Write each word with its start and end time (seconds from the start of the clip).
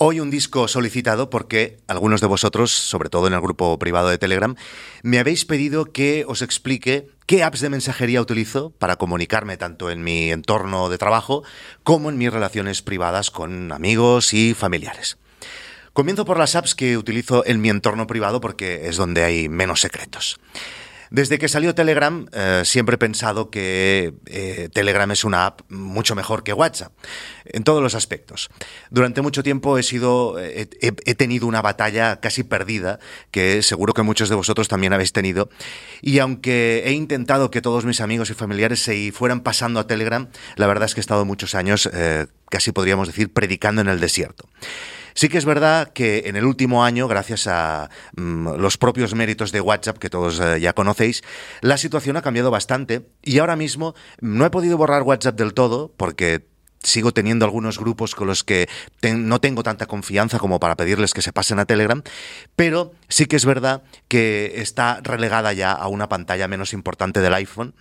Hoy 0.00 0.20
un 0.20 0.30
disco 0.30 0.68
solicitado 0.68 1.28
porque 1.28 1.80
algunos 1.88 2.20
de 2.20 2.28
vosotros, 2.28 2.70
sobre 2.70 3.08
todo 3.08 3.26
en 3.26 3.32
el 3.32 3.40
grupo 3.40 3.76
privado 3.80 4.08
de 4.08 4.16
Telegram, 4.16 4.54
me 5.02 5.18
habéis 5.18 5.44
pedido 5.44 5.86
que 5.86 6.24
os 6.28 6.40
explique 6.40 7.08
qué 7.26 7.42
apps 7.42 7.58
de 7.58 7.68
mensajería 7.68 8.22
utilizo 8.22 8.70
para 8.70 8.94
comunicarme 8.94 9.56
tanto 9.56 9.90
en 9.90 10.04
mi 10.04 10.30
entorno 10.30 10.88
de 10.88 10.98
trabajo 10.98 11.42
como 11.82 12.10
en 12.10 12.16
mis 12.16 12.32
relaciones 12.32 12.80
privadas 12.80 13.32
con 13.32 13.72
amigos 13.72 14.34
y 14.34 14.54
familiares. 14.54 15.18
Comienzo 15.94 16.24
por 16.24 16.38
las 16.38 16.54
apps 16.54 16.76
que 16.76 16.96
utilizo 16.96 17.44
en 17.44 17.60
mi 17.60 17.68
entorno 17.68 18.06
privado 18.06 18.40
porque 18.40 18.86
es 18.86 18.96
donde 18.98 19.24
hay 19.24 19.48
menos 19.48 19.80
secretos. 19.80 20.38
Desde 21.10 21.38
que 21.38 21.48
salió 21.48 21.74
Telegram, 21.74 22.26
eh, 22.32 22.62
siempre 22.64 22.94
he 22.96 22.98
pensado 22.98 23.50
que 23.50 24.14
eh, 24.26 24.68
Telegram 24.72 25.10
es 25.10 25.24
una 25.24 25.46
app 25.46 25.60
mucho 25.70 26.14
mejor 26.14 26.42
que 26.42 26.52
WhatsApp, 26.52 26.92
en 27.44 27.64
todos 27.64 27.82
los 27.82 27.94
aspectos. 27.94 28.50
Durante 28.90 29.22
mucho 29.22 29.42
tiempo 29.42 29.78
he 29.78 29.82
sido, 29.82 30.38
he, 30.38 30.68
he, 30.80 31.14
tenido 31.14 31.46
una 31.46 31.62
batalla 31.62 32.20
casi 32.20 32.44
perdida, 32.44 32.98
que 33.30 33.62
seguro 33.62 33.94
que 33.94 34.02
muchos 34.02 34.28
de 34.28 34.34
vosotros 34.34 34.68
también 34.68 34.92
habéis 34.92 35.12
tenido, 35.12 35.48
y 36.02 36.18
aunque 36.18 36.82
he 36.84 36.92
intentado 36.92 37.50
que 37.50 37.62
todos 37.62 37.84
mis 37.84 38.00
amigos 38.00 38.30
y 38.30 38.34
familiares 38.34 38.80
se 38.80 39.12
fueran 39.12 39.40
pasando 39.40 39.80
a 39.80 39.86
Telegram, 39.86 40.28
la 40.56 40.66
verdad 40.66 40.86
es 40.86 40.94
que 40.94 41.00
he 41.00 41.02
estado 41.02 41.24
muchos 41.24 41.54
años, 41.54 41.88
eh, 41.92 42.26
casi 42.50 42.72
podríamos 42.72 43.08
decir, 43.08 43.32
predicando 43.32 43.80
en 43.80 43.88
el 43.88 44.00
desierto. 44.00 44.48
Sí 45.18 45.28
que 45.28 45.38
es 45.38 45.44
verdad 45.44 45.92
que 45.92 46.22
en 46.26 46.36
el 46.36 46.44
último 46.44 46.84
año, 46.84 47.08
gracias 47.08 47.48
a 47.48 47.90
mm, 48.14 48.50
los 48.50 48.78
propios 48.78 49.16
méritos 49.16 49.50
de 49.50 49.60
WhatsApp, 49.60 49.98
que 49.98 50.10
todos 50.10 50.38
eh, 50.38 50.60
ya 50.60 50.74
conocéis, 50.74 51.24
la 51.60 51.76
situación 51.76 52.16
ha 52.16 52.22
cambiado 52.22 52.52
bastante. 52.52 53.04
Y 53.24 53.40
ahora 53.40 53.56
mismo 53.56 53.96
no 54.20 54.46
he 54.46 54.50
podido 54.50 54.78
borrar 54.78 55.02
WhatsApp 55.02 55.36
del 55.36 55.54
todo 55.54 55.92
porque 55.96 56.46
sigo 56.84 57.10
teniendo 57.12 57.44
algunos 57.44 57.80
grupos 57.80 58.14
con 58.14 58.28
los 58.28 58.44
que 58.44 58.68
no 59.02 59.40
tengo 59.40 59.64
tanta 59.64 59.86
confianza 59.86 60.38
como 60.38 60.60
para 60.60 60.76
pedirles 60.76 61.14
que 61.14 61.22
se 61.22 61.32
pasen 61.32 61.58
a 61.58 61.66
Telegram, 61.66 62.00
pero 62.54 62.92
sí 63.08 63.26
que 63.26 63.34
es 63.34 63.44
verdad 63.44 63.82
que 64.06 64.60
está 64.60 65.00
relegada 65.02 65.52
ya 65.52 65.72
a 65.72 65.88
una 65.88 66.08
pantalla 66.08 66.46
menos 66.46 66.72
importante 66.72 67.20
del 67.20 67.34
iPhone 67.34 67.74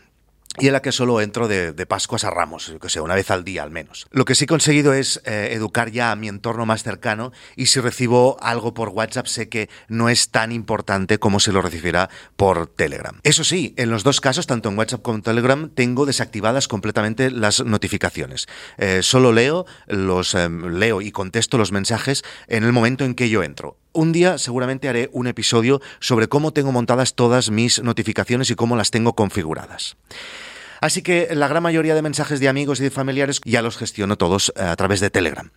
y 0.60 0.68
en 0.68 0.74
la 0.74 0.82
que 0.82 0.92
solo 0.92 1.22
entro 1.22 1.48
de, 1.48 1.74
Pascuas 1.88 2.24
a 2.26 2.30
Ramos, 2.30 2.74
que 2.82 2.90
sea, 2.90 3.02
una 3.02 3.16
vez 3.16 3.32
al 3.32 3.44
día 3.44 3.64
al 3.64 3.72
menos. 3.72 4.08
Lo 4.12 4.26
que 4.26 4.36
sí 4.36 4.44
he 4.44 4.48
conseguido 4.48 4.94
es 4.94 5.22
eh, 5.26 5.50
educar 5.52 5.92
ya 5.92 6.12
a 6.12 6.16
mi 6.16 6.28
entorno 6.28 6.66
más 6.66 6.84
cercano 6.84 7.32
y 7.56 7.68
si 7.68 7.80
recibo 7.80 8.38
algo 8.42 8.74
por 8.74 8.90
WhatsApp 8.90 9.28
sé 9.28 9.48
que 9.48 9.70
no 9.88 10.10
es 10.10 10.30
tan 10.30 10.52
importante 10.52 11.18
como 11.18 11.40
si 11.40 11.52
lo 11.52 11.62
recibiera 11.62 12.10
por 12.36 12.68
Telegram. 12.68 13.20
Eso 13.24 13.44
sí, 13.44 13.74
en 13.78 13.90
los 13.90 14.04
dos 14.04 14.20
casos, 14.20 14.48
tanto 14.48 14.70
en 14.70 14.78
WhatsApp 14.78 15.02
como 15.02 15.18
en 15.18 15.22
Telegram, 15.24 15.70
tengo 15.70 16.06
desactivadas 16.06 16.68
completamente 16.68 17.32
las 17.32 17.64
notificaciones. 17.64 18.48
Eh, 18.78 19.00
solo 19.04 19.32
leo, 19.32 19.66
los, 19.88 20.34
eh, 20.36 20.50
leo 20.50 21.02
y 21.02 21.12
contesto 21.12 21.58
los 21.58 21.72
mensajes 21.72 22.24
en 22.48 22.64
el 22.64 22.74
momento 22.74 23.06
en 23.06 23.16
que 23.16 23.30
yo 23.30 23.44
entro 23.44 23.78
un 23.94 24.12
día 24.12 24.38
seguramente 24.38 24.90
haré 24.90 25.10
un 25.12 25.28
episodio 25.28 25.82
sobre 26.00 26.28
cómo 26.28 26.54
tengo 26.54 26.72
montadas 26.72 27.16
todas 27.16 27.50
mis 27.50 27.82
notificaciones 27.82 28.50
y 28.50 28.56
cómo 28.56 28.76
las 28.76 28.92
tengo 28.92 29.14
configuradas. 29.14 29.98
Así 30.82 31.02
que 31.02 31.30
la 31.34 31.48
gran 31.48 31.64
mayoría 31.64 31.96
de 31.96 32.02
mensajes 32.02 32.40
de 32.40 32.50
amigos 32.50 32.80
y 32.80 32.84
de 32.84 32.92
familiares 32.92 33.42
ya 33.44 33.62
los 33.62 33.78
gestiono 33.78 34.18
todos 34.18 34.54
eh, 34.56 34.62
a 34.62 34.76
través 34.76 35.00
de 35.00 35.10
Telegram. 35.10 35.52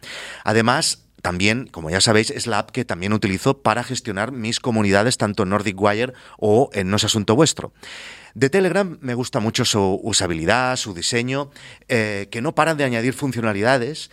Además, 0.45 1.05
también, 1.21 1.67
como 1.67 1.91
ya 1.91 2.01
sabéis, 2.01 2.31
es 2.31 2.47
la 2.47 2.61
app 2.61 2.71
que 2.71 2.85
también 2.85 3.13
utilizo 3.13 3.63
para 3.63 3.85
gestionar 3.85 4.33
mis 4.33 4.61
comunidades 4.61 5.19
tanto 5.19 5.43
en 5.43 5.51
Nordic 5.51 5.81
Wire 5.81 6.15
o 6.39 6.71
en 6.73 6.91
No 6.91 6.97
es 6.97 7.05
Asunto 7.05 7.37
Vuestro. 7.37 7.73
De 8.35 8.49
Telegram 8.49 8.97
me 9.01 9.15
gusta 9.15 9.41
mucho 9.41 9.65
su 9.65 10.01
usabilidad, 10.03 10.77
su 10.77 10.95
diseño, 10.95 11.51
eh, 11.89 12.29
que 12.31 12.41
no 12.41 12.55
paran 12.55 12.77
de 12.77 12.85
añadir 12.85 13.13
funcionalidades, 13.13 14.11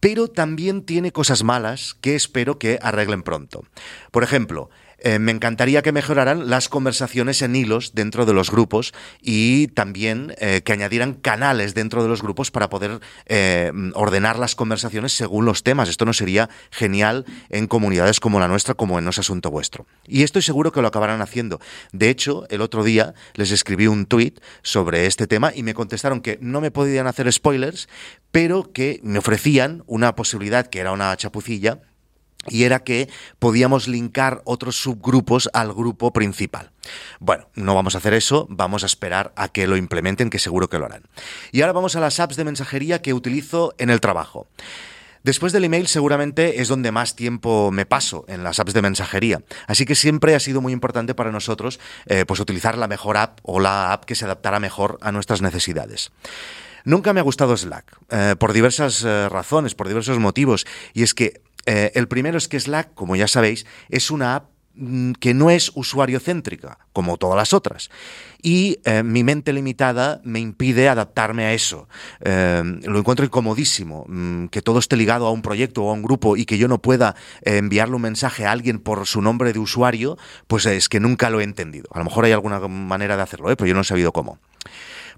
pero 0.00 0.28
también 0.28 0.82
tiene 0.82 1.12
cosas 1.12 1.44
malas 1.44 1.96
que 2.00 2.14
espero 2.14 2.58
que 2.58 2.78
arreglen 2.82 3.22
pronto. 3.22 3.64
Por 4.10 4.22
ejemplo, 4.22 4.70
eh, 4.98 5.18
me 5.18 5.32
encantaría 5.32 5.82
que 5.82 5.92
mejoraran 5.92 6.50
las 6.50 6.68
conversaciones 6.68 7.42
en 7.42 7.54
hilos 7.54 7.92
dentro 7.94 8.26
de 8.26 8.32
los 8.32 8.50
grupos 8.50 8.92
y 9.20 9.68
también 9.68 10.34
eh, 10.38 10.62
que 10.64 10.72
añadieran 10.72 11.14
canales 11.14 11.74
dentro 11.74 12.02
de 12.02 12.08
los 12.08 12.22
grupos 12.22 12.50
para 12.50 12.68
poder 12.68 13.00
eh, 13.26 13.72
ordenar 13.94 14.38
las 14.38 14.54
conversaciones 14.54 15.12
según 15.12 15.44
los 15.44 15.62
temas. 15.62 15.88
Esto 15.88 16.04
no 16.04 16.12
sería 16.12 16.48
genial 16.70 17.24
en 17.48 17.66
comunidades 17.66 18.20
como 18.20 18.40
la 18.40 18.48
nuestra, 18.48 18.74
como 18.74 18.98
en 18.98 19.04
No 19.04 19.10
Asunto 19.18 19.50
Vuestro. 19.50 19.86
Y 20.06 20.22
estoy 20.22 20.42
seguro 20.42 20.70
que 20.70 20.80
lo 20.80 20.88
acabarán 20.88 21.22
haciendo. 21.22 21.60
De 21.92 22.08
hecho, 22.08 22.46
el 22.50 22.60
otro 22.60 22.84
día 22.84 23.14
les 23.34 23.50
escribí 23.50 23.88
un 23.88 24.06
tweet 24.06 24.34
sobre 24.62 25.06
este 25.06 25.26
tema 25.26 25.52
y 25.54 25.62
me 25.62 25.74
contestaron 25.74 26.20
que 26.20 26.38
no 26.40 26.60
me 26.60 26.70
podían 26.70 27.08
hacer 27.08 27.32
spoilers, 27.32 27.88
pero 28.30 28.72
que 28.72 29.00
me 29.02 29.18
ofrecían 29.18 29.82
una 29.86 30.14
posibilidad 30.14 30.66
que 30.66 30.78
era 30.80 30.92
una 30.92 31.16
chapucilla 31.16 31.80
y 32.46 32.64
era 32.64 32.80
que 32.80 33.08
podíamos 33.38 33.88
linkar 33.88 34.42
otros 34.44 34.76
subgrupos 34.76 35.50
al 35.52 35.72
grupo 35.72 36.12
principal. 36.12 36.70
Bueno, 37.20 37.48
no 37.54 37.74
vamos 37.74 37.94
a 37.94 37.98
hacer 37.98 38.14
eso, 38.14 38.46
vamos 38.48 38.82
a 38.82 38.86
esperar 38.86 39.32
a 39.36 39.48
que 39.48 39.66
lo 39.66 39.76
implementen, 39.76 40.30
que 40.30 40.38
seguro 40.38 40.68
que 40.68 40.78
lo 40.78 40.86
harán. 40.86 41.02
Y 41.52 41.60
ahora 41.60 41.72
vamos 41.72 41.96
a 41.96 42.00
las 42.00 42.20
apps 42.20 42.36
de 42.36 42.44
mensajería 42.44 43.02
que 43.02 43.14
utilizo 43.14 43.74
en 43.78 43.90
el 43.90 44.00
trabajo. 44.00 44.46
Después 45.24 45.52
del 45.52 45.64
email 45.64 45.88
seguramente 45.88 46.60
es 46.62 46.68
donde 46.68 46.92
más 46.92 47.16
tiempo 47.16 47.70
me 47.72 47.86
paso 47.86 48.24
en 48.28 48.44
las 48.44 48.60
apps 48.60 48.72
de 48.72 48.82
mensajería, 48.82 49.42
así 49.66 49.84
que 49.84 49.94
siempre 49.94 50.34
ha 50.34 50.40
sido 50.40 50.60
muy 50.60 50.72
importante 50.72 51.14
para 51.14 51.32
nosotros 51.32 51.80
eh, 52.06 52.24
pues 52.24 52.40
utilizar 52.40 52.78
la 52.78 52.88
mejor 52.88 53.16
app 53.16 53.40
o 53.42 53.58
la 53.58 53.92
app 53.92 54.04
que 54.04 54.14
se 54.14 54.24
adaptara 54.24 54.60
mejor 54.60 54.98
a 55.02 55.10
nuestras 55.12 55.42
necesidades. 55.42 56.12
Nunca 56.84 57.12
me 57.12 57.20
ha 57.20 57.24
gustado 57.24 57.56
Slack, 57.56 57.98
eh, 58.10 58.36
por 58.38 58.52
diversas 58.52 59.04
eh, 59.04 59.28
razones, 59.28 59.74
por 59.74 59.88
diversos 59.88 60.18
motivos, 60.18 60.66
y 60.94 61.02
es 61.02 61.12
que 61.12 61.42
eh, 61.68 61.92
el 61.94 62.08
primero 62.08 62.38
es 62.38 62.48
que 62.48 62.58
Slack, 62.58 62.94
como 62.94 63.14
ya 63.14 63.28
sabéis, 63.28 63.66
es 63.90 64.10
una 64.10 64.36
app 64.36 64.48
mm, 64.74 65.12
que 65.20 65.34
no 65.34 65.50
es 65.50 65.70
usuario 65.74 66.18
céntrica, 66.18 66.78
como 66.94 67.18
todas 67.18 67.36
las 67.36 67.52
otras. 67.52 67.90
Y 68.40 68.78
eh, 68.86 69.02
mi 69.02 69.22
mente 69.22 69.52
limitada 69.52 70.22
me 70.24 70.40
impide 70.40 70.88
adaptarme 70.88 71.44
a 71.44 71.52
eso. 71.52 71.86
Eh, 72.20 72.62
lo 72.84 72.98
encuentro 72.98 73.26
incomodísimo, 73.26 74.06
mm, 74.08 74.46
que 74.46 74.62
todo 74.62 74.78
esté 74.78 74.96
ligado 74.96 75.26
a 75.26 75.30
un 75.30 75.42
proyecto 75.42 75.84
o 75.84 75.90
a 75.90 75.92
un 75.92 76.02
grupo 76.02 76.38
y 76.38 76.46
que 76.46 76.56
yo 76.56 76.68
no 76.68 76.80
pueda 76.80 77.16
enviarle 77.42 77.96
un 77.96 78.02
mensaje 78.02 78.46
a 78.46 78.52
alguien 78.52 78.78
por 78.78 79.06
su 79.06 79.20
nombre 79.20 79.52
de 79.52 79.58
usuario, 79.58 80.16
pues 80.46 80.64
es 80.64 80.88
que 80.88 81.00
nunca 81.00 81.28
lo 81.28 81.40
he 81.40 81.44
entendido. 81.44 81.90
A 81.92 81.98
lo 81.98 82.06
mejor 82.06 82.24
hay 82.24 82.32
alguna 82.32 82.60
manera 82.66 83.18
de 83.18 83.24
hacerlo, 83.24 83.54
pero 83.54 83.66
yo 83.66 83.74
no 83.74 83.82
he 83.82 83.84
sabido 83.84 84.12
cómo. 84.12 84.38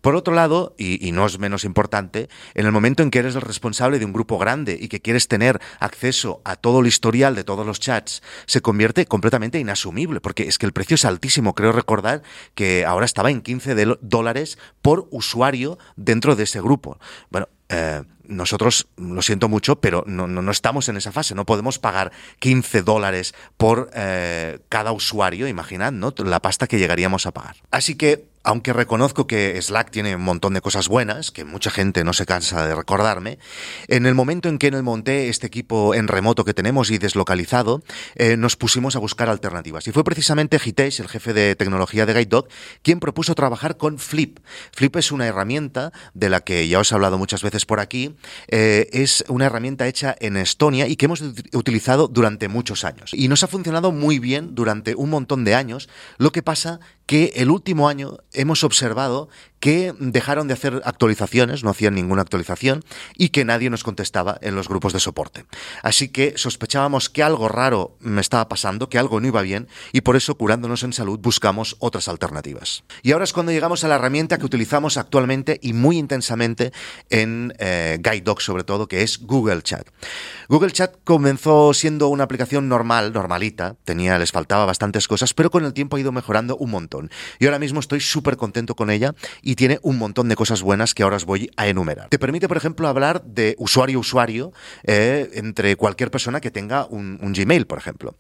Por 0.00 0.14
otro 0.14 0.34
lado, 0.34 0.74
y, 0.78 1.12
no 1.12 1.26
es 1.26 1.38
menos 1.38 1.64
importante, 1.64 2.28
en 2.54 2.66
el 2.66 2.72
momento 2.72 3.02
en 3.02 3.10
que 3.10 3.18
eres 3.18 3.34
el 3.34 3.42
responsable 3.42 3.98
de 3.98 4.04
un 4.04 4.12
grupo 4.12 4.38
grande 4.38 4.78
y 4.80 4.88
que 4.88 5.00
quieres 5.00 5.28
tener 5.28 5.60
acceso 5.78 6.40
a 6.44 6.56
todo 6.56 6.80
el 6.80 6.86
historial 6.86 7.34
de 7.34 7.44
todos 7.44 7.66
los 7.66 7.80
chats, 7.80 8.22
se 8.46 8.60
convierte 8.60 9.06
completamente 9.06 9.58
inasumible, 9.58 10.20
porque 10.20 10.44
es 10.44 10.58
que 10.58 10.66
el 10.66 10.72
precio 10.72 10.94
es 10.94 11.04
altísimo. 11.04 11.54
Creo 11.54 11.72
recordar 11.72 12.22
que 12.54 12.84
ahora 12.86 13.06
estaba 13.06 13.30
en 13.30 13.42
15 13.42 13.74
dólares 14.00 14.58
por 14.82 15.08
usuario 15.10 15.78
dentro 15.96 16.36
de 16.36 16.44
ese 16.44 16.60
grupo. 16.60 16.98
Bueno, 17.30 17.48
eh, 17.68 18.02
nosotros, 18.30 18.86
lo 18.96 19.22
siento 19.22 19.48
mucho, 19.48 19.80
pero 19.80 20.04
no, 20.06 20.50
estamos 20.50 20.88
en 20.88 20.96
esa 20.96 21.12
fase. 21.12 21.34
No 21.34 21.44
podemos 21.44 21.78
pagar 21.78 22.12
15 22.38 22.82
dólares 22.82 23.34
por 23.56 23.90
eh, 23.94 24.60
cada 24.68 24.92
usuario, 24.92 25.48
imaginad, 25.48 25.92
¿no? 25.92 26.14
La 26.18 26.40
pasta 26.40 26.66
que 26.66 26.78
llegaríamos 26.78 27.26
a 27.26 27.32
pagar. 27.32 27.56
Así 27.70 27.96
que 27.96 28.28
aunque 28.42 28.72
reconozco 28.72 29.26
que 29.26 29.60
Slack 29.60 29.90
tiene 29.90 30.16
un 30.16 30.22
montón 30.22 30.54
de 30.54 30.60
cosas 30.60 30.88
buenas, 30.88 31.30
que 31.30 31.44
mucha 31.44 31.70
gente 31.70 32.04
no 32.04 32.12
se 32.12 32.24
cansa 32.24 32.66
de 32.66 32.74
recordarme, 32.74 33.38
en 33.88 34.06
el 34.06 34.14
momento 34.14 34.48
en 34.48 34.58
que 34.58 34.70
monté 34.82 35.28
este 35.28 35.46
equipo 35.46 35.94
en 35.94 36.08
remoto 36.08 36.44
que 36.44 36.54
tenemos 36.54 36.90
y 36.90 36.98
deslocalizado, 36.98 37.82
eh, 38.14 38.36
nos 38.36 38.56
pusimos 38.56 38.96
a 38.96 38.98
buscar 38.98 39.28
alternativas. 39.28 39.86
Y 39.86 39.92
fue 39.92 40.04
precisamente 40.04 40.60
Hitesh, 40.64 41.00
el 41.00 41.08
jefe 41.08 41.32
de 41.34 41.54
tecnología 41.56 42.06
de 42.06 42.14
GuideDog, 42.14 42.48
quien 42.82 43.00
propuso 43.00 43.34
trabajar 43.34 43.76
con 43.76 43.98
Flip. 43.98 44.38
Flip 44.72 44.96
es 44.96 45.12
una 45.12 45.26
herramienta 45.26 45.92
de 46.14 46.30
la 46.30 46.40
que 46.40 46.66
ya 46.68 46.78
os 46.78 46.90
he 46.92 46.94
hablado 46.94 47.18
muchas 47.18 47.42
veces 47.42 47.66
por 47.66 47.80
aquí. 47.80 48.16
Eh, 48.48 48.88
es 48.92 49.24
una 49.28 49.46
herramienta 49.46 49.86
hecha 49.86 50.16
en 50.18 50.36
Estonia 50.36 50.86
y 50.86 50.96
que 50.96 51.06
hemos 51.06 51.22
utilizado 51.52 52.08
durante 52.08 52.48
muchos 52.48 52.84
años. 52.84 53.12
Y 53.12 53.28
nos 53.28 53.42
ha 53.42 53.48
funcionado 53.48 53.92
muy 53.92 54.18
bien 54.18 54.54
durante 54.54 54.94
un 54.94 55.10
montón 55.10 55.44
de 55.44 55.54
años. 55.54 55.88
Lo 56.18 56.32
que 56.32 56.42
pasa 56.42 56.80
que 57.06 57.32
el 57.34 57.50
último 57.50 57.88
año 57.88 58.18
hemos 58.32 58.64
observado 58.64 59.28
que 59.60 59.94
dejaron 59.98 60.48
de 60.48 60.54
hacer 60.54 60.80
actualizaciones, 60.84 61.62
no 61.62 61.70
hacían 61.70 61.94
ninguna 61.94 62.22
actualización 62.22 62.82
y 63.16 63.28
que 63.28 63.44
nadie 63.44 63.68
nos 63.68 63.84
contestaba 63.84 64.38
en 64.40 64.54
los 64.54 64.68
grupos 64.68 64.94
de 64.94 65.00
soporte. 65.00 65.44
Así 65.82 66.08
que 66.08 66.32
sospechábamos 66.36 67.10
que 67.10 67.22
algo 67.22 67.48
raro 67.48 67.96
me 68.00 68.22
estaba 68.22 68.48
pasando, 68.48 68.88
que 68.88 68.98
algo 68.98 69.20
no 69.20 69.26
iba 69.26 69.42
bien 69.42 69.68
y 69.92 70.00
por 70.00 70.16
eso, 70.16 70.34
curándonos 70.36 70.82
en 70.82 70.94
salud, 70.94 71.18
buscamos 71.20 71.76
otras 71.78 72.08
alternativas. 72.08 72.84
Y 73.02 73.12
ahora 73.12 73.24
es 73.24 73.34
cuando 73.34 73.52
llegamos 73.52 73.84
a 73.84 73.88
la 73.88 73.96
herramienta 73.96 74.38
que 74.38 74.46
utilizamos 74.46 74.96
actualmente 74.96 75.58
y 75.62 75.74
muy 75.74 75.98
intensamente 75.98 76.72
en 77.10 77.52
eh, 77.58 77.98
Guide 78.02 78.22
Dogs 78.22 78.44
sobre 78.44 78.64
todo, 78.64 78.88
que 78.88 79.02
es 79.02 79.18
Google 79.20 79.62
Chat. 79.62 79.86
Google 80.48 80.72
Chat 80.72 80.96
comenzó 81.04 81.74
siendo 81.74 82.08
una 82.08 82.24
aplicación 82.24 82.68
normal, 82.68 83.12
normalita, 83.12 83.76
tenía, 83.84 84.18
les 84.18 84.32
faltaba 84.32 84.64
bastantes 84.64 85.06
cosas, 85.06 85.34
pero 85.34 85.50
con 85.50 85.66
el 85.66 85.74
tiempo 85.74 85.96
ha 85.96 86.00
ido 86.00 86.12
mejorando 86.12 86.56
un 86.56 86.70
montón. 86.70 87.10
Y 87.38 87.44
ahora 87.44 87.58
mismo 87.58 87.80
estoy 87.80 88.00
súper 88.20 88.36
contento 88.36 88.74
con 88.74 88.90
ella 88.90 89.14
y 89.40 89.54
tiene 89.54 89.78
un 89.82 89.96
montón 89.96 90.28
de 90.28 90.36
cosas 90.36 90.60
buenas 90.60 90.92
que 90.92 91.02
ahora 91.02 91.16
os 91.16 91.24
voy 91.24 91.50
a 91.56 91.68
enumerar. 91.68 92.10
Te 92.10 92.18
permite, 92.18 92.48
por 92.48 92.58
ejemplo, 92.58 92.86
hablar 92.86 93.22
de 93.24 93.56
usuario 93.58 93.96
a 93.96 94.00
usuario 94.00 94.52
eh, 94.84 95.30
entre 95.34 95.74
cualquier 95.76 96.10
persona 96.10 96.40
que 96.42 96.50
tenga 96.50 96.84
un 96.84 97.32
Gmail, 97.32 97.66
por 97.66 97.78
ejemplo. 97.78 98.16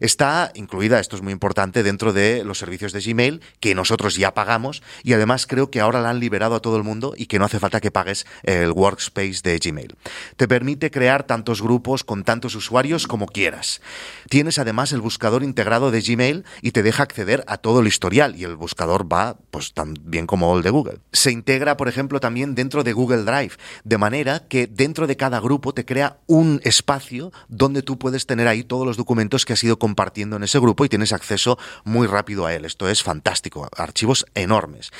Está 0.00 0.50
incluida, 0.54 1.00
esto 1.00 1.16
es 1.16 1.22
muy 1.22 1.34
importante, 1.34 1.82
dentro 1.82 2.14
de 2.14 2.44
los 2.44 2.58
servicios 2.58 2.92
de 2.94 3.00
Gmail 3.00 3.42
que 3.60 3.74
nosotros 3.74 4.16
ya 4.16 4.32
pagamos 4.32 4.82
y 5.02 5.12
además 5.12 5.46
creo 5.46 5.70
que 5.70 5.80
ahora 5.80 6.00
la 6.00 6.10
han 6.10 6.20
liberado 6.20 6.54
a 6.54 6.60
todo 6.60 6.78
el 6.78 6.82
mundo 6.82 7.12
y 7.14 7.26
que 7.26 7.38
no 7.38 7.44
hace 7.44 7.58
falta 7.58 7.80
que 7.80 7.90
pagues 7.90 8.26
el 8.42 8.72
workspace 8.72 9.40
de 9.42 9.58
Gmail. 9.58 9.96
Te 10.36 10.48
permite 10.48 10.90
crear 10.90 11.24
tantos 11.24 11.60
grupos 11.60 12.04
con 12.04 12.24
tantos 12.24 12.54
usuarios 12.54 13.06
como 13.06 13.26
quieras. 13.26 13.82
Tienes 14.30 14.58
además 14.58 14.92
el 14.92 15.02
buscador 15.02 15.42
integrado 15.42 15.90
de 15.90 16.00
Gmail 16.00 16.44
y 16.62 16.70
te 16.70 16.82
deja 16.82 17.02
acceder 17.02 17.44
a 17.46 17.58
todo 17.58 17.80
el 17.80 17.86
historial 17.86 18.34
y 18.36 18.44
el 18.44 18.56
buscador 18.56 19.12
va 19.12 19.36
pues 19.50 19.72
tan 19.72 19.94
bien 20.04 20.26
como 20.26 20.56
el 20.56 20.62
de 20.62 20.70
Google. 20.70 20.98
Se 21.12 21.30
integra, 21.30 21.76
por 21.76 21.88
ejemplo, 21.88 22.20
también 22.20 22.54
dentro 22.54 22.84
de 22.84 22.92
Google 22.92 23.24
Drive, 23.24 23.56
de 23.84 23.98
manera 23.98 24.40
que 24.48 24.66
dentro 24.66 25.06
de 25.06 25.16
cada 25.16 25.40
grupo 25.40 25.74
te 25.74 25.84
crea 25.84 26.18
un 26.26 26.60
espacio 26.64 27.32
donde 27.48 27.82
tú 27.82 27.98
puedes 27.98 28.26
tener 28.26 28.48
ahí 28.48 28.62
todos 28.62 28.86
los 28.86 28.96
documentos 28.96 29.44
que 29.44 29.52
has 29.52 29.64
ido 29.64 29.78
compartiendo 29.78 30.36
en 30.36 30.42
ese 30.42 30.58
grupo 30.58 30.84
y 30.84 30.88
tienes 30.88 31.12
acceso 31.12 31.58
muy 31.84 32.06
rápido 32.06 32.46
a 32.46 32.54
él. 32.54 32.64
Esto 32.64 32.88
es 32.88 33.02
fantástico, 33.02 33.68
archivos 33.76 34.26
enormes. 34.34 34.90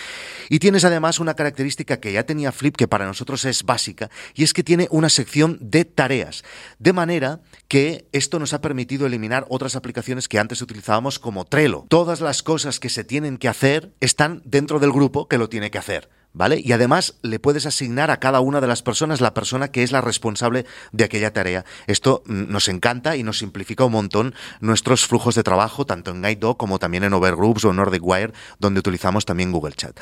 Y 0.49 0.59
tienes 0.59 0.85
además 0.85 1.21
una 1.21 1.35
característica 1.35 2.01
que 2.01 2.13
ya 2.13 2.25
tenía 2.25 2.53
Flip 2.53 2.77
que 2.77 2.89
para 2.89 3.07
nosotros 3.07 3.45
es 3.45 3.63
básica 3.65 4.11
y 4.35 4.45
es 4.45 4.53
que 4.53 4.63
tiene 4.63 4.89
una 4.91 5.09
sección 5.09 5.59
de 5.61 5.85
tareas, 5.85 6.45
de 6.79 6.93
manera 6.93 7.41
que 7.73 8.07
esto 8.13 8.39
nos 8.39 8.53
ha 8.53 8.61
permitido 8.61 9.07
eliminar 9.07 9.47
otras 9.49 9.77
aplicaciones 9.77 10.29
que 10.29 10.39
antes 10.39 10.61
utilizábamos 10.61 11.19
como 11.19 11.47
Trello. 11.47 11.87
Todas 11.89 12.21
las 12.21 12.43
cosas 12.43 12.79
que 12.79 12.91
se 12.91 13.03
tienen 13.03 13.39
que 13.39 13.49
hacer 13.49 13.95
están 14.01 14.43
dentro 14.45 14.79
del 14.79 14.93
grupo 14.93 15.27
que 15.27 15.39
lo 15.39 15.49
tiene 15.49 15.71
que 15.71 15.79
hacer. 15.79 16.11
¿Vale? 16.33 16.61
Y 16.63 16.73
además 16.73 17.15
le 17.23 17.39
puedes 17.39 17.67
asignar 17.67 18.11
a 18.11 18.19
cada 18.19 18.41
una 18.41 18.61
de 18.61 18.67
las 18.67 18.83
personas 18.83 19.21
la 19.21 19.35
persona 19.35 19.69
que 19.69 19.83
es 19.83 19.93
la 19.93 20.01
responsable 20.01 20.67
de 20.93 21.05
aquella 21.05 21.33
tarea. 21.33 21.65
Esto 21.87 22.23
mm, 22.27 22.51
nos 22.51 22.69
encanta 22.69 23.17
y 23.17 23.23
nos 23.23 23.39
simplifica 23.39 23.85
un 23.85 23.93
montón 23.93 24.35
nuestros 24.61 25.07
flujos 25.07 25.35
de 25.35 25.43
trabajo, 25.43 25.87
tanto 25.87 26.11
en 26.11 26.23
GuideDog 26.23 26.57
como 26.57 26.79
también 26.79 27.05
en 27.05 27.13
Overgroups 27.13 27.65
o 27.65 27.71
en 27.71 27.77
NordicWire, 27.77 28.33
donde 28.59 28.81
utilizamos 28.81 29.25
también 29.25 29.53
Google 29.53 29.75
Chat. 29.75 29.99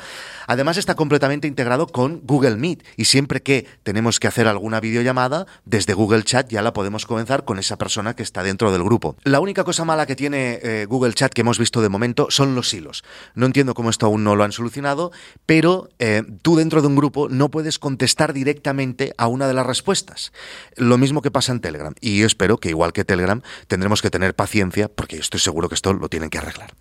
Además 0.47 0.77
está 0.77 0.95
completamente 0.95 1.47
integrado 1.47 1.87
con 1.87 2.21
Google 2.23 2.57
Meet 2.57 2.83
y 2.97 3.05
siempre 3.05 3.41
que 3.41 3.67
tenemos 3.83 4.19
que 4.19 4.27
hacer 4.27 4.47
alguna 4.47 4.79
videollamada, 4.79 5.45
desde 5.65 5.93
Google 5.93 6.23
Chat 6.23 6.49
ya 6.49 6.61
la 6.61 6.73
podemos 6.73 7.05
comenzar 7.05 7.45
con 7.45 7.59
esa 7.59 7.77
persona 7.77 8.15
que 8.15 8.23
está 8.23 8.43
dentro 8.43 8.71
del 8.71 8.83
grupo. 8.83 9.15
La 9.23 9.39
única 9.39 9.63
cosa 9.63 9.85
mala 9.85 10.05
que 10.05 10.15
tiene 10.15 10.59
eh, 10.61 10.85
Google 10.87 11.13
Chat 11.13 11.33
que 11.33 11.41
hemos 11.41 11.59
visto 11.59 11.81
de 11.81 11.89
momento 11.89 12.27
son 12.29 12.55
los 12.55 12.73
hilos. 12.73 13.03
No 13.35 13.45
entiendo 13.45 13.73
cómo 13.73 13.89
esto 13.89 14.05
aún 14.05 14.23
no 14.23 14.35
lo 14.35 14.43
han 14.43 14.51
solucionado, 14.51 15.11
pero 15.45 15.89
eh, 15.99 16.20
tú 16.41 16.55
dentro 16.55 16.81
de 16.81 16.87
un 16.87 16.95
grupo 16.95 17.29
no 17.29 17.49
puedes 17.49 17.79
contestar 17.79 18.33
directamente 18.33 19.13
a 19.17 19.27
una 19.27 19.47
de 19.47 19.53
las 19.53 19.65
respuestas. 19.65 20.31
Lo 20.75 20.97
mismo 20.97 21.21
que 21.21 21.31
pasa 21.31 21.51
en 21.51 21.61
Telegram. 21.61 21.93
Y 22.01 22.19
yo 22.19 22.27
espero 22.27 22.57
que 22.57 22.69
igual 22.69 22.93
que 22.93 23.05
Telegram 23.05 23.41
tendremos 23.67 24.01
que 24.01 24.09
tener 24.09 24.35
paciencia 24.35 24.87
porque 24.87 25.17
estoy 25.17 25.39
seguro 25.39 25.69
que 25.69 25.75
esto 25.75 25.93
lo 25.93 26.09
tienen 26.09 26.29
que 26.29 26.37
arreglar. 26.37 26.73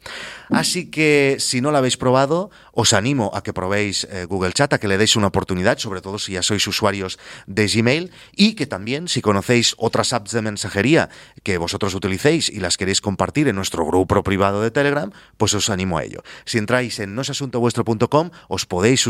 Así 0.50 0.90
que 0.90 1.36
si 1.38 1.60
no 1.60 1.70
lo 1.70 1.78
habéis 1.78 1.96
probado, 1.96 2.50
os 2.72 2.92
animo 2.92 3.30
a 3.34 3.42
que 3.42 3.52
probéis 3.52 4.04
eh, 4.10 4.24
Google 4.24 4.52
Chat, 4.52 4.72
a 4.72 4.78
que 4.78 4.88
le 4.88 4.98
deis 4.98 5.16
una 5.16 5.28
oportunidad, 5.28 5.78
sobre 5.78 6.00
todo 6.00 6.18
si 6.18 6.32
ya 6.32 6.42
sois 6.42 6.66
usuarios 6.66 7.18
de 7.46 7.66
Gmail 7.66 8.10
y 8.34 8.54
que 8.54 8.66
también 8.66 9.08
si 9.08 9.20
conocéis 9.20 9.74
otras 9.78 10.12
apps 10.12 10.32
de 10.32 10.42
mensajería 10.42 11.08
que 11.42 11.58
vosotros 11.58 11.94
utilicéis 11.94 12.48
y 12.48 12.60
las 12.60 12.76
queréis 12.76 13.00
compartir 13.00 13.48
en 13.48 13.56
nuestro 13.56 13.84
grupo 13.84 14.22
privado 14.22 14.62
de 14.62 14.70
Telegram, 14.70 15.12
pues 15.36 15.54
os 15.54 15.70
animo 15.70 15.98
a 15.98 16.04
ello. 16.04 16.22
Si 16.44 16.58
entráis 16.58 16.98
en 16.98 17.14
nosasuntovuestro.com 17.14 18.30
os 18.48 18.66
podéis 18.66 19.06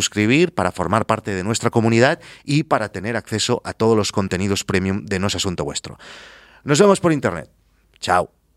para 0.53 0.73
formar 0.73 1.07
parte 1.07 1.35
de 1.35 1.45
nuestra 1.45 1.71
comunidad 1.71 2.21
y 2.45 2.65
para 2.65 2.91
tener 2.91 3.17
acceso 3.17 3.61
a 3.65 3.73
todos 3.73 3.97
los 3.97 4.13
contenidos 4.13 4.65
premium 4.65 5.05
de 5.05 5.19
No 5.19 5.27
es 5.27 5.35
Asunto 5.35 5.65
Vuestro. 5.65 5.99
Nos 6.65 6.79
vemos 6.79 7.01
por 7.01 7.13
internet. 7.13 7.51
Chao. 7.99 8.40